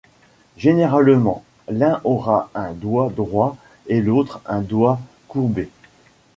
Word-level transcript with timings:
Généralement, 0.57 1.43
l'un 1.67 2.01
aura 2.05 2.49
un 2.55 2.71
doigt 2.73 3.11
droit 3.11 3.55
et 3.85 4.01
l'autre 4.01 4.41
un 4.47 4.61
doigt 4.61 4.99
courbé. 5.27 5.69